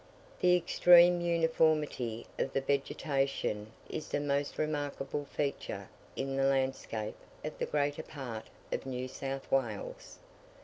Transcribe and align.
The 0.39 0.55
extreme 0.57 1.21
uniformity 1.21 2.25
of 2.39 2.53
the 2.53 2.61
vegetation 2.61 3.71
is 3.87 4.09
the 4.09 4.19
most 4.19 4.57
remarkable 4.57 5.25
feature 5.25 5.89
in 6.15 6.37
the 6.37 6.43
landscape 6.45 7.17
of 7.45 7.55
the 7.59 7.67
greater 7.67 8.01
part 8.01 8.47
of 8.71 8.87
New 8.87 9.07
South 9.07 9.51
Wales. 9.51 10.17